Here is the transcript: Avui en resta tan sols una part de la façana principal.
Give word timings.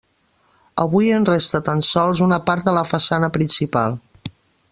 Avui 0.85 1.09
en 1.17 1.27
resta 1.29 1.61
tan 1.67 1.83
sols 1.89 2.23
una 2.29 2.41
part 2.49 2.71
de 2.71 2.75
la 2.79 2.85
façana 2.95 3.31
principal. 3.37 3.99